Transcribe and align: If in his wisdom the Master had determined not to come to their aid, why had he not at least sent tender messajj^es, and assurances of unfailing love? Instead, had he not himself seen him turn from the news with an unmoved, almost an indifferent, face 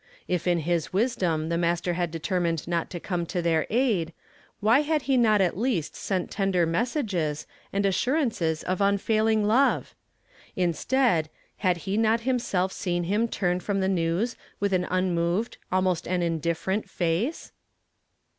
If 0.27 0.47
in 0.47 0.61
his 0.61 0.91
wisdom 0.91 1.49
the 1.49 1.59
Master 1.59 1.93
had 1.93 2.09
determined 2.09 2.67
not 2.67 2.89
to 2.89 2.99
come 2.99 3.23
to 3.27 3.39
their 3.39 3.67
aid, 3.69 4.13
why 4.59 4.79
had 4.81 5.03
he 5.03 5.15
not 5.15 5.41
at 5.41 5.55
least 5.59 5.95
sent 5.95 6.31
tender 6.31 6.65
messajj^es, 6.65 7.45
and 7.71 7.85
assurances 7.85 8.63
of 8.63 8.81
unfailing 8.81 9.45
love? 9.45 9.93
Instead, 10.55 11.29
had 11.57 11.77
he 11.85 11.97
not 11.97 12.21
himself 12.21 12.71
seen 12.71 13.03
him 13.03 13.27
turn 13.27 13.59
from 13.59 13.79
the 13.79 13.87
news 13.87 14.35
with 14.59 14.73
an 14.73 14.87
unmoved, 14.89 15.59
almost 15.71 16.07
an 16.07 16.23
indifferent, 16.23 16.89
face 16.89 17.51